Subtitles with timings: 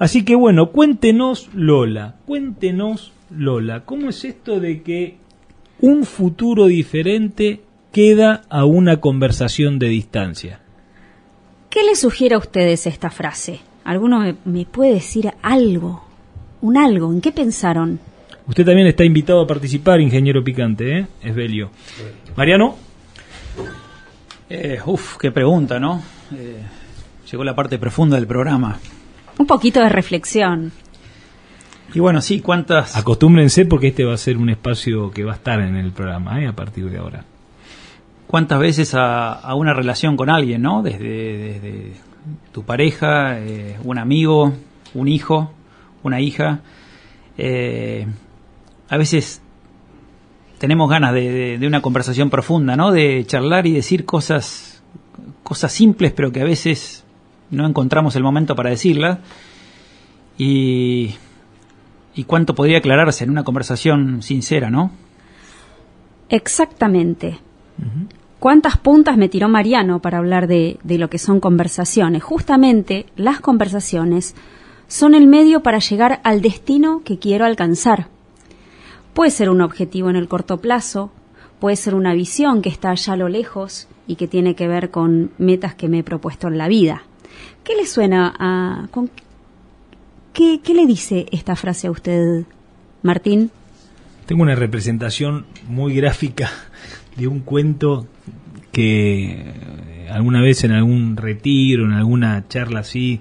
[0.00, 5.18] Así que bueno, cuéntenos Lola, cuéntenos Lola, ¿cómo es esto de que
[5.78, 7.60] un futuro diferente
[7.92, 10.60] queda a una conversación de distancia?
[11.68, 13.60] ¿Qué le sugiere a ustedes esta frase?
[13.84, 16.02] ¿Alguno me, puede decir algo?
[16.62, 17.12] ¿Un algo?
[17.12, 18.00] ¿En qué pensaron?
[18.46, 21.06] Usted también está invitado a participar, ingeniero picante, ¿eh?
[21.22, 21.72] Es Belio.
[22.36, 22.74] Mariano.
[24.48, 26.02] Eh, uf, qué pregunta, ¿no?
[26.34, 26.56] Eh,
[27.30, 28.80] llegó la parte profunda del programa.
[29.40, 30.70] Un poquito de reflexión.
[31.94, 32.94] Y bueno, sí, ¿cuántas...?
[32.94, 36.42] Acostúmbrense porque este va a ser un espacio que va a estar en el programa,
[36.42, 36.46] ¿eh?
[36.46, 37.24] A partir de ahora.
[38.26, 40.82] ¿Cuántas veces a, una relación con alguien, ¿no?
[40.82, 41.94] Desde,
[42.52, 44.52] tu pareja, eh, un amigo,
[44.92, 45.50] un hijo,
[46.02, 46.60] una hija.
[47.38, 48.06] Eh,
[48.90, 49.40] a veces
[50.58, 52.92] tenemos ganas de, de, una conversación profunda, ¿no?
[52.92, 54.82] De charlar y decir cosas,
[55.42, 57.06] cosas simples, pero que a veces
[57.50, 59.18] no encontramos el momento para decirlas.
[60.38, 61.14] Y,
[62.14, 64.90] y cuánto podría aclararse en una conversación sincera, ¿no?
[66.28, 67.38] Exactamente.
[68.38, 72.22] ¿Cuántas puntas me tiró Mariano para hablar de, de, lo que son conversaciones?
[72.22, 74.34] Justamente las conversaciones
[74.86, 78.08] son el medio para llegar al destino que quiero alcanzar.
[79.12, 81.10] Puede ser un objetivo en el corto plazo,
[81.58, 84.90] puede ser una visión que está allá a lo lejos y que tiene que ver
[84.90, 87.02] con metas que me he propuesto en la vida.
[87.64, 88.88] ¿Qué le suena a...
[88.90, 89.10] Con,
[90.32, 92.44] ¿qué, ¿Qué le dice esta frase a usted,
[93.02, 93.50] Martín?
[94.26, 96.50] Tengo una representación muy gráfica
[97.16, 98.06] de un cuento
[98.72, 103.20] que eh, alguna vez en algún retiro, en alguna charla así,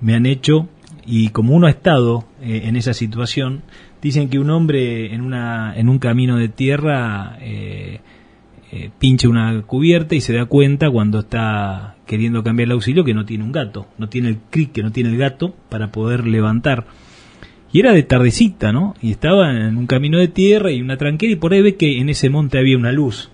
[0.00, 0.68] me han hecho
[1.04, 3.62] y como uno ha estado eh, en esa situación,
[4.00, 8.00] dicen que un hombre en, una, en un camino de tierra eh,
[8.70, 13.14] eh, pinche una cubierta y se da cuenta cuando está queriendo cambiar el auxilio que
[13.14, 16.26] no tiene un gato, no tiene el cric, que no tiene el gato para poder
[16.26, 16.86] levantar.
[17.72, 18.94] Y era de tardecita, ¿no?
[19.00, 21.98] Y estaba en un camino de tierra y una tranquera y por ahí ve que
[22.00, 23.30] en ese monte había una luz.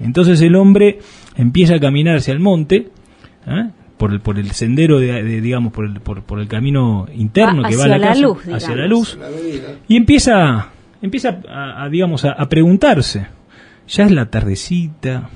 [0.00, 1.00] Entonces el hombre
[1.36, 2.88] empieza a caminar hacia el monte,
[3.46, 3.68] ¿eh?
[3.98, 7.76] por, el, por el sendero, de, digamos, por el, por, por el camino interno que
[7.76, 9.18] va a la, casa, luz, hacia la luz,
[9.88, 10.68] y empieza,
[11.02, 13.26] empieza a, digamos, a preguntarse,
[13.88, 15.28] ya es la tardecita,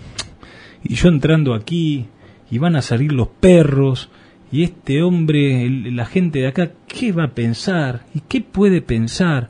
[0.85, 2.07] y yo entrando aquí,
[2.53, 4.11] y van a salir los perros,
[4.53, 8.05] y este hombre, la gente de acá, ¿qué va a pensar?
[8.15, 9.49] ¿Y qué puede pensar?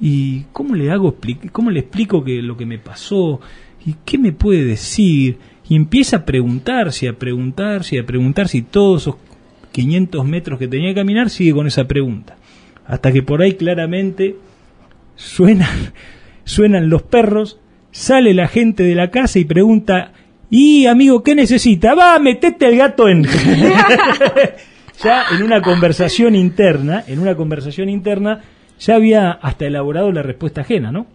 [0.00, 1.14] ¿Y cómo le hago,
[1.52, 3.40] cómo le explico que lo que me pasó?
[3.84, 5.36] ¿Y qué me puede decir?
[5.68, 9.16] Y empieza a preguntarse, a preguntarse, a preguntarse, y todos esos
[9.72, 12.38] 500 metros que tenía que caminar sigue con esa pregunta.
[12.86, 14.36] Hasta que por ahí claramente
[15.14, 15.92] suenan,
[16.44, 17.60] suenan los perros
[17.92, 20.12] Sale la gente de la casa y pregunta,
[20.50, 21.94] y amigo, ¿qué necesita?
[21.94, 23.22] Va, metete el gato en...
[25.02, 28.42] ya en una conversación interna, en una conversación interna,
[28.78, 31.06] ya había hasta elaborado la respuesta ajena, ¿no?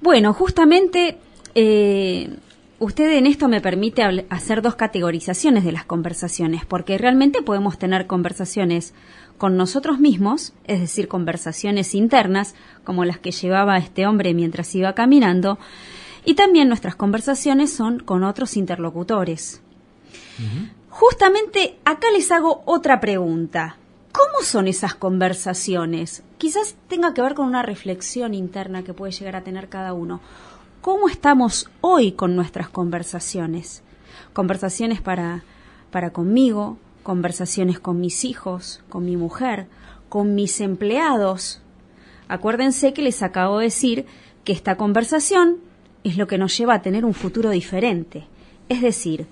[0.00, 1.16] Bueno, justamente
[1.54, 2.36] eh,
[2.80, 8.06] usted en esto me permite hacer dos categorizaciones de las conversaciones, porque realmente podemos tener
[8.06, 8.94] conversaciones
[9.38, 12.54] con nosotros mismos, es decir, conversaciones internas,
[12.84, 15.58] como las que llevaba este hombre mientras iba caminando,
[16.24, 19.62] y también nuestras conversaciones son con otros interlocutores.
[20.88, 23.76] Justamente acá les hago otra pregunta.
[24.12, 26.22] ¿Cómo son esas conversaciones?
[26.38, 30.20] Quizás tenga que ver con una reflexión interna que puede llegar a tener cada uno.
[30.82, 33.82] ¿Cómo estamos hoy con nuestras conversaciones?
[34.32, 35.44] Conversaciones para,
[35.90, 39.66] para conmigo, conversaciones con mis hijos, con mi mujer,
[40.08, 41.62] con mis empleados.
[42.28, 44.06] Acuérdense que les acabo de decir
[44.44, 45.58] que esta conversación
[46.04, 48.24] es lo que nos lleva a tener un futuro diferente.
[48.68, 49.26] Es decir,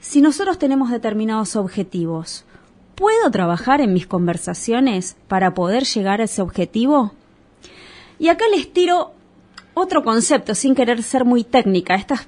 [0.00, 2.44] si nosotros tenemos determinados objetivos,
[2.94, 7.12] ¿puedo trabajar en mis conversaciones para poder llegar a ese objetivo?
[8.18, 9.12] Y acá les tiro
[9.74, 11.94] otro concepto, sin querer ser muy técnica.
[11.94, 12.26] Estas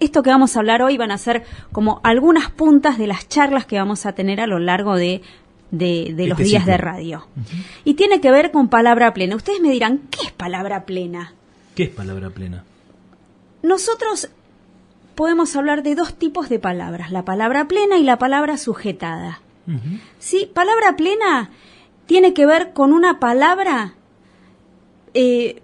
[0.00, 3.66] esto que vamos a hablar hoy van a ser como algunas puntas de las charlas
[3.66, 5.20] que vamos a tener a lo largo de,
[5.70, 7.26] de, los este días de radio.
[7.84, 9.36] Y tiene que ver con palabra plena.
[9.36, 11.34] Ustedes me dirán, ¿qué es palabra plena?
[11.74, 12.64] ¿Qué es palabra plena?
[13.62, 14.30] Nosotros
[15.14, 19.40] podemos hablar de dos tipos de palabras, la palabra plena y la palabra sujetada.
[20.18, 20.50] ¿Sí?
[20.54, 21.50] Palabra plena
[22.06, 23.94] tiene que ver con una palabra
[25.12, 25.60] eh,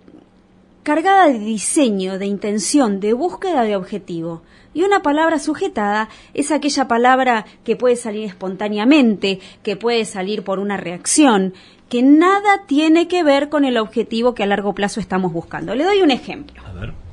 [0.82, 4.42] cargada de diseño, de intención, de búsqueda de objetivo.
[4.74, 10.58] Y una palabra sujetada es aquella palabra que puede salir espontáneamente, que puede salir por
[10.58, 11.54] una reacción,
[11.88, 15.74] que nada tiene que ver con el objetivo que a largo plazo estamos buscando.
[15.74, 16.60] Le doy un ejemplo.
[16.66, 17.03] A ver.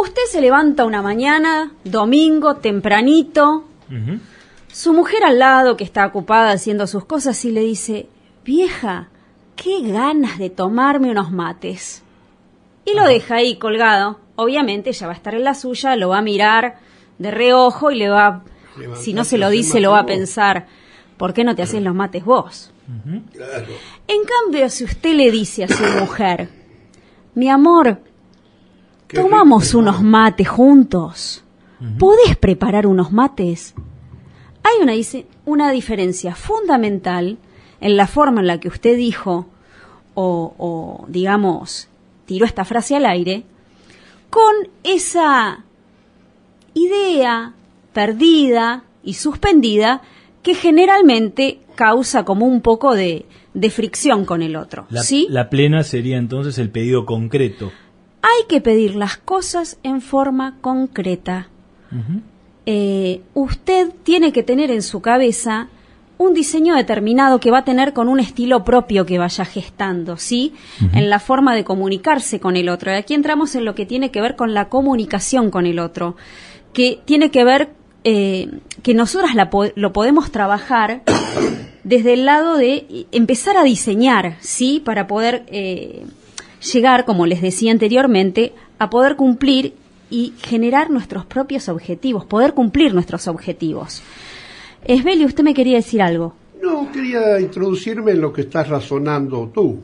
[0.00, 3.64] Usted se levanta una mañana, domingo, tempranito,
[4.72, 8.08] su mujer al lado que está ocupada haciendo sus cosas y le dice,
[8.44, 9.08] vieja,
[9.56, 12.04] qué ganas de tomarme unos mates.
[12.84, 14.20] Y lo deja ahí colgado.
[14.36, 16.76] Obviamente ella va a estar en la suya, lo va a mirar
[17.18, 18.44] de reojo y le va,
[18.94, 20.68] si no se lo dice, lo va a pensar,
[21.16, 22.70] ¿por qué no te haces los mates vos?
[22.86, 26.50] En cambio, si usted le dice a su mujer,
[27.34, 28.00] mi amor,
[29.08, 31.44] tomamos unos mates juntos,
[31.98, 33.74] ¿podés preparar unos mates?
[34.62, 34.92] Hay una,
[35.44, 37.38] una diferencia fundamental
[37.80, 39.46] en la forma en la que usted dijo
[40.14, 41.88] o, o digamos,
[42.26, 43.44] tiró esta frase al aire,
[44.30, 45.64] con esa
[46.74, 47.54] idea
[47.92, 50.02] perdida y suspendida
[50.42, 53.24] que generalmente causa como un poco de,
[53.70, 54.86] fricción con el otro.
[54.90, 55.26] La, ¿sí?
[55.30, 57.72] la plena sería entonces el pedido concreto.
[58.22, 61.48] Hay que pedir las cosas en forma concreta.
[62.66, 65.68] Eh, usted tiene que tener en su cabeza
[66.18, 70.52] un diseño determinado que va a tener con un estilo propio que vaya gestando, ¿sí?
[70.92, 72.90] En la forma de comunicarse con el otro.
[72.90, 76.16] Y aquí entramos en lo que tiene que ver con la comunicación con el otro,
[76.72, 77.70] que tiene que ver
[78.04, 78.50] eh,
[78.82, 79.32] que nosotras
[79.76, 81.02] lo podemos trabajar
[81.84, 84.82] desde el lado de empezar a diseñar, ¿sí?
[84.84, 86.04] Para poder eh,
[86.60, 89.74] llegar, como les decía anteriormente, a poder cumplir
[90.10, 94.02] y generar nuestros propios objetivos, poder cumplir nuestros objetivos.
[94.84, 96.34] Esbeli, usted me quería decir algo.
[96.62, 99.80] No, quería introducirme en lo que estás razonando tú.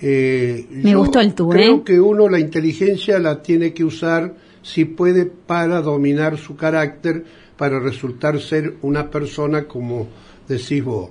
[0.00, 1.82] Eh, me gustó el tú, creo ¿eh?
[1.84, 7.24] que uno la inteligencia la tiene que usar si puede para dominar su carácter,
[7.56, 10.06] para resultar ser una persona como
[10.46, 11.10] decís vos.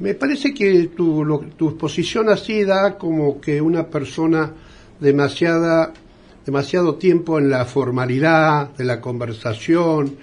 [0.00, 1.24] Me parece que tu,
[1.56, 4.52] tu exposición así da como que una persona
[5.00, 5.92] demasiada,
[6.44, 10.16] demasiado tiempo en la formalidad de la conversación,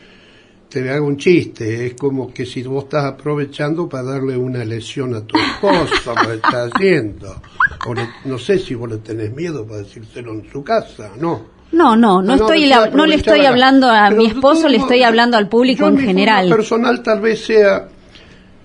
[0.69, 5.15] te hago un chiste, es como que si vos estás aprovechando para darle una lesión
[5.15, 7.41] a tu esposo, lo estás haciendo.
[7.87, 7.93] O
[8.25, 11.59] no sé si vos le tenés miedo para decírselo en su casa, no.
[11.71, 15.49] No, no, no, estoy no, le estoy hablando a mi esposo, le estoy hablando al
[15.49, 16.49] público en general.
[16.49, 17.87] personal tal vez sea,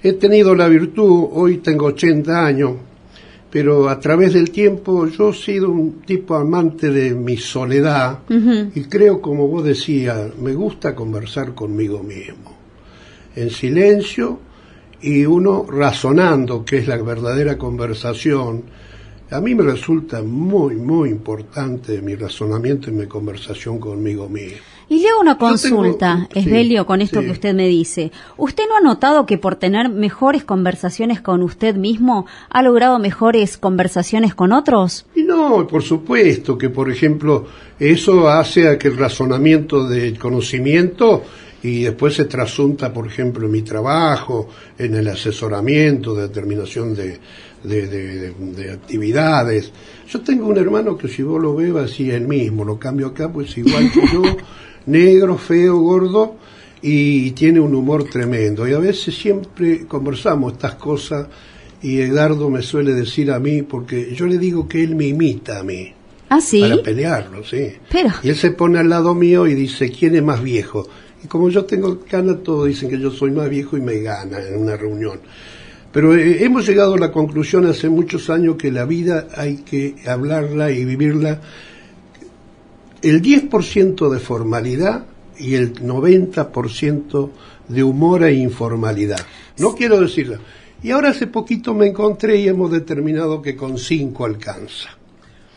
[0.04, 2.72] he tenido la virtud, hoy tengo 80 años,
[3.50, 8.82] pero a través del tiempo yo he sido un tipo amante de mi soledad y
[8.82, 12.54] creo, como vos decías, me gusta conversar conmigo mismo,
[13.34, 14.40] en silencio
[15.00, 18.64] y uno razonando, que es la verdadera conversación.
[19.30, 24.73] A mí me resulta muy, muy importante mi razonamiento y mi conversación conmigo mismo.
[24.88, 28.12] Y le hago una consulta, Esbelio, con esto que usted me dice.
[28.36, 33.56] ¿Usted no ha notado que por tener mejores conversaciones con usted mismo ha logrado mejores
[33.56, 35.06] conversaciones con otros?
[35.14, 37.46] Y no, por supuesto que, por ejemplo,
[37.78, 41.22] eso hace a que el razonamiento del conocimiento
[41.62, 47.18] y después se trasunta, por ejemplo, en mi trabajo, en el asesoramiento, de determinación de,
[47.64, 49.72] de, actividades.
[50.06, 53.32] Yo tengo un hermano que si vos lo ves así el mismo, lo cambio acá,
[53.32, 54.22] pues igual que yo,
[54.86, 56.36] negro, feo, gordo,
[56.82, 58.68] y tiene un humor tremendo.
[58.68, 61.26] Y a veces siempre conversamos estas cosas
[61.82, 65.60] y Edgardo me suele decir a mí, porque yo le digo que él me imita
[65.60, 65.92] a mí.
[66.30, 66.60] ¿Ah, sí?
[66.60, 67.72] Para pelearlo, sí.
[68.22, 70.88] Y él se pone al lado mío y dice, ¿quién es más viejo?
[71.22, 74.38] Y como yo tengo gana, todos dicen que yo soy más viejo y me gana
[74.40, 75.20] en una reunión.
[75.92, 79.94] Pero eh, hemos llegado a la conclusión hace muchos años que la vida hay que
[80.06, 81.40] hablarla y vivirla
[83.04, 85.04] el 10% de formalidad
[85.38, 87.30] y el 90%
[87.68, 89.20] de humor e informalidad.
[89.58, 90.38] No quiero decirlo.
[90.82, 94.90] Y ahora hace poquito me encontré y hemos determinado que con 5 alcanza.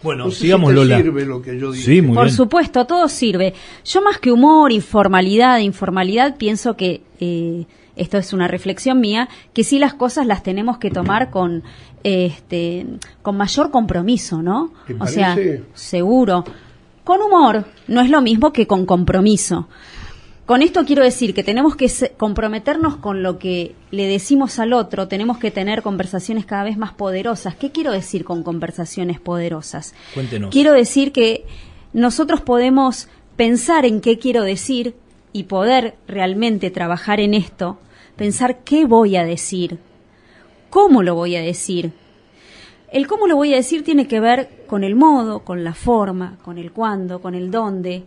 [0.04, 0.98] Bueno, sigamos Lola.
[0.98, 3.54] sirve lo que yo Sí, Por supuesto, todo sirve.
[3.84, 9.63] Yo más que humor, informalidad, informalidad, pienso que, eh, esto es una reflexión mía, que
[9.63, 11.63] sí las cosas las tenemos que tomar con,
[12.04, 12.86] este,
[13.24, 14.72] con mayor compromiso, ¿no?
[15.00, 15.36] O sea,
[15.74, 16.46] seguro
[17.08, 19.70] con humor no es lo mismo que con compromiso.
[20.46, 25.08] Con esto quiero decir que tenemos que comprometernos con lo que le decimos al otro,
[25.08, 27.56] tenemos que tener conversaciones cada vez más poderosas.
[27.56, 29.96] ¿Qué quiero decir con conversaciones poderosas?
[30.14, 30.52] Cuéntenos.
[30.52, 31.46] Quiero decir que
[31.94, 34.94] nosotros podemos pensar en qué quiero decir
[35.32, 37.80] y poder realmente trabajar en esto,
[38.18, 39.80] pensar qué voy a decir,
[40.70, 41.94] cómo lo voy a decir,
[42.92, 46.38] el cómo lo voy a decir tiene que ver con el modo, con la forma,
[46.43, 48.03] con el cuándo, con el dónde.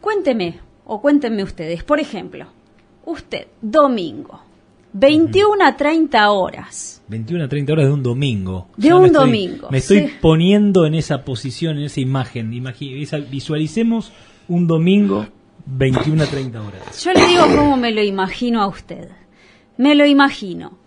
[0.00, 2.46] Cuénteme, o cuéntenme ustedes, por ejemplo,
[3.06, 4.40] usted, domingo,
[4.92, 7.02] 21 a 30 horas.
[7.08, 8.68] 21 a 30 horas de un domingo.
[8.76, 9.68] De un domingo.
[9.70, 12.50] Me estoy poniendo en esa posición, en esa imagen.
[13.30, 14.12] visualicemos
[14.48, 15.26] un domingo
[15.66, 17.04] 21 a 30 horas.
[17.04, 19.08] Yo le digo cómo me lo imagino a usted.
[19.76, 20.85] Me lo imagino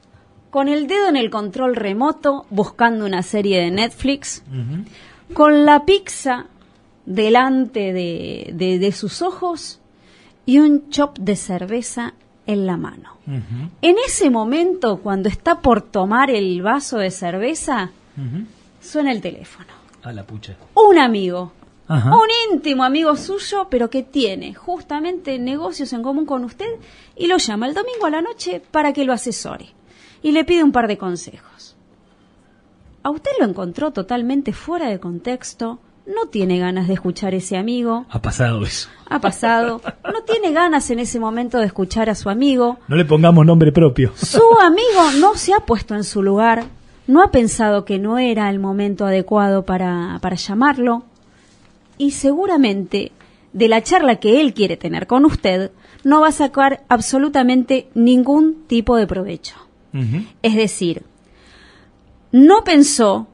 [0.50, 4.44] con el dedo en el control remoto buscando una serie de Netflix,
[5.34, 6.48] con la pizza
[7.06, 9.80] delante de, de, sus ojos
[10.46, 12.14] y un chop de cerveza
[12.46, 13.18] en la mano.
[13.82, 17.92] En ese momento, cuando está por tomar el vaso de cerveza,
[18.82, 19.70] suena el teléfono.
[20.02, 20.56] A la pucha.
[20.74, 21.52] Un amigo,
[21.90, 26.74] un íntimo amigo suyo, pero que tiene justamente negocios en común con usted
[27.16, 29.79] y lo llama el domingo a la noche para que lo asesore
[30.22, 31.76] y le pide un par de consejos.
[33.04, 37.56] A usted lo encontró totalmente fuera de contexto, no tiene ganas de escuchar a ese
[37.56, 38.06] amigo.
[38.10, 38.90] Ha pasado eso.
[39.08, 39.82] Ha pasado.
[40.04, 42.80] No tiene ganas en ese momento de escuchar a su amigo.
[42.88, 44.12] No le pongamos nombre propio.
[44.16, 46.66] Su amigo no se ha puesto en su lugar,
[47.08, 51.04] no ha pensado que no era el momento adecuado para, para llamarlo
[51.98, 53.12] y seguramente
[53.54, 55.72] de la charla que él quiere tener con usted
[56.04, 59.56] no va a sacar absolutamente ningún tipo de provecho.
[60.44, 61.04] Es decir,
[62.32, 63.28] no pensó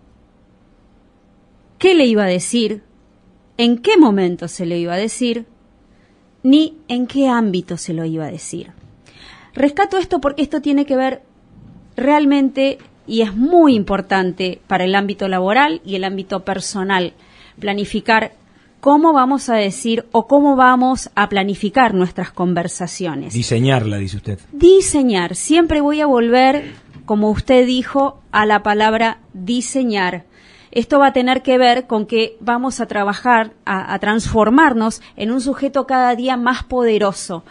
[1.78, 2.84] qué le iba a decir,
[3.58, 5.46] en qué momento se lo iba a decir,
[6.44, 8.72] ni en qué ámbito se lo iba a decir.
[9.54, 11.24] Rescato esto porque esto tiene que ver
[11.96, 17.14] realmente y es muy importante para el ámbito laboral y el ámbito personal,
[17.60, 18.34] planificar
[18.80, 23.34] cómo vamos a decir o cómo vamos a planificar nuestras conversaciones.
[23.34, 24.40] Diseñarla, dice usted.
[24.52, 25.36] Diseñar.
[25.36, 26.74] Siempre voy a volver,
[27.06, 30.26] como usted dijo, a la palabra diseñar.
[30.76, 35.40] Esto va a tener que ver con que vamos a trabajar, a, transformarnos en un
[35.40, 37.46] sujeto cada día más poderoso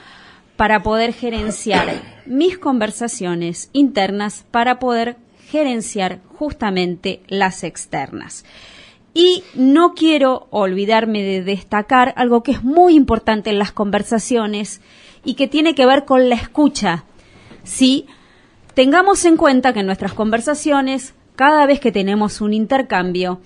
[0.56, 5.16] para poder gerenciar mis conversaciones internas, para poder
[5.48, 8.44] gerenciar justamente las externas.
[9.14, 14.80] Y no quiero olvidarme de destacar algo que es muy importante en las conversaciones
[15.24, 17.04] y que tiene que ver con la escucha.
[17.62, 18.06] Sí,
[18.74, 23.40] tengamos en cuenta que en nuestras conversaciones, cada vez que tenemos un intercambio,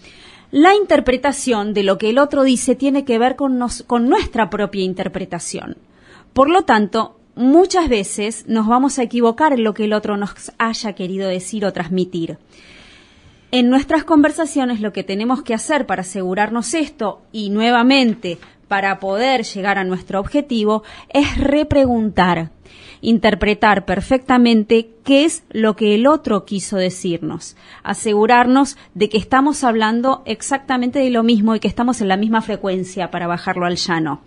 [0.51, 4.83] la interpretación de lo que el otro dice tiene que ver con, con nuestra propia
[4.83, 5.77] interpretación.
[6.33, 10.53] Por lo tanto, muchas veces nos vamos a equivocar en lo que el otro nos
[10.57, 12.39] haya querido decir o transmitir.
[13.51, 18.37] En nuestras conversaciones lo que tenemos que hacer para asegurarnos esto y nuevamente
[18.69, 22.51] para poder llegar a nuestro objetivo es repreguntar,
[23.01, 30.23] interpretar perfectamente qué es lo que el otro quiso decirnos, asegurarnos de que estamos hablando
[30.27, 34.21] exactamente de lo mismo y que estamos en la misma frecuencia para bajarlo al llano.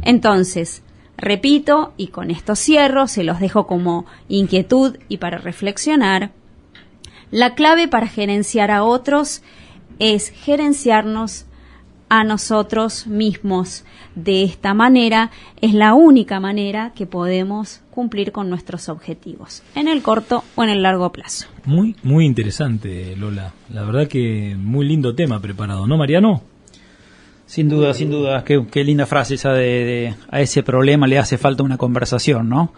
[0.00, 0.82] Entonces,
[1.18, 6.32] repito, y con esto cierro, se los dejo como inquietud y para reflexionar,
[7.34, 9.42] la clave para gerenciar a otros
[9.98, 11.46] es gerenciarnos
[12.08, 13.84] a nosotros mismos.
[14.14, 20.00] De esta manera es la única manera que podemos cumplir con nuestros objetivos, en el
[20.00, 21.48] corto o en el largo plazo.
[21.64, 23.52] Muy, muy interesante, Lola.
[23.68, 26.53] La verdad que muy lindo tema preparado, ¿no, Mariano?
[27.54, 28.42] Sin duda, sin duda.
[28.42, 32.72] Qué, linda frase esa de, a ese problema le hace falta una conversación, ¿no?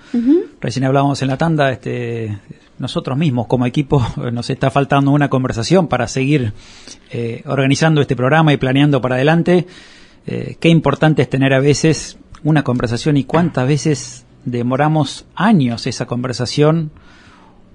[0.60, 2.36] Recién hablábamos en la tanda, este,
[2.78, 6.52] nosotros mismos como equipo nos está faltando una conversación para seguir
[7.10, 9.66] eh, organizando este programa y planeando para adelante.
[10.26, 16.04] Eh, qué importante es tener a veces una conversación y cuántas veces demoramos años esa
[16.04, 16.90] conversación,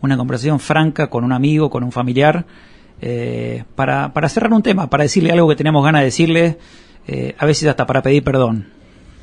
[0.02, 2.46] una conversación franca con un amigo, con un familiar,
[3.02, 6.60] eh, para, para cerrar un tema, para decirle algo que tenemos ganas de decirle,
[7.38, 8.68] a veces hasta para pedir perdón.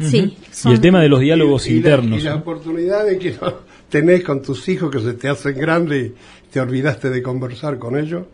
[0.00, 0.36] Sí.
[0.64, 2.20] Y el tema de los diálogos internos.
[2.20, 3.34] y la oportunidad de que
[3.88, 6.14] tenés con tus hijos que se te hacen grandes y
[6.50, 8.24] te olvidaste de conversar con ellos.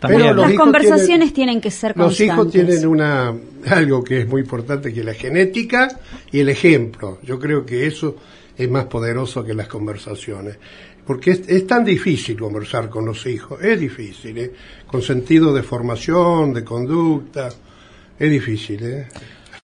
[0.00, 2.28] Pero las conversaciones tienen, que ser constantes.
[2.28, 3.34] Los hijos tienen una
[3.66, 6.00] algo que es muy importante que es la genética
[6.32, 7.18] y el ejemplo.
[7.22, 8.16] Yo creo que eso
[8.56, 10.56] es más poderoso que las conversaciones.
[11.06, 14.52] Porque es, tan difícil conversar con los hijos, es difícil, ¿eh?
[14.86, 17.48] con sentido de formación, de conducta,
[18.20, 18.84] es difícil.
[18.84, 19.06] ¿eh?